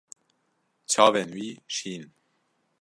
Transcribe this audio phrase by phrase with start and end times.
[0.91, 2.03] Çavên wî şîn in.